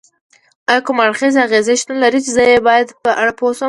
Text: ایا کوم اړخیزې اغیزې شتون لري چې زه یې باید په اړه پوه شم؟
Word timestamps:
ایا 0.69 0.81
کوم 0.85 0.97
اړخیزې 1.05 1.39
اغیزې 1.45 1.75
شتون 1.81 1.97
لري 2.03 2.19
چې 2.25 2.31
زه 2.35 2.43
یې 2.51 2.59
باید 2.67 2.87
په 3.03 3.11
اړه 3.21 3.33
پوه 3.39 3.51
شم؟ 3.53 3.59